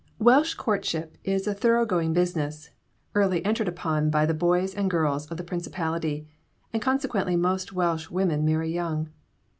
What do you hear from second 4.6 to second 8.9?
and girls of the Principality; and consequently most Welsh women marry